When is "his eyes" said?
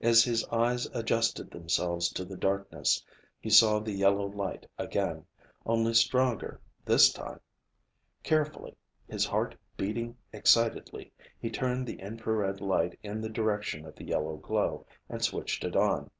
0.22-0.86